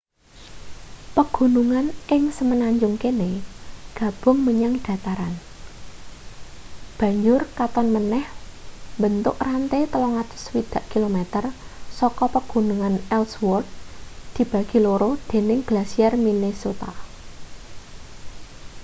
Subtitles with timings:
[1.15, 3.29] pegunungan ing semenanjung kene
[3.99, 5.33] gabung menyang dataran
[6.99, 8.25] banjur katon maneh
[8.97, 11.17] mbentuk rante 360 km
[11.97, 13.69] saka pegunungan ellsworth
[14.35, 16.89] dibagi loro dening glasier minnesota